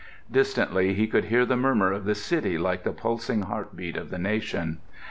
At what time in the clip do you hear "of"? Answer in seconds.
1.93-2.05, 3.97-4.09